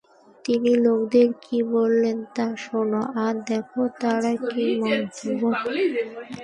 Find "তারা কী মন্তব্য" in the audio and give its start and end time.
4.01-5.41